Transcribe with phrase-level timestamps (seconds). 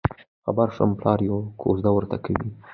[0.45, 2.49] خبر شوم پلار یې کوزده ورته کوي.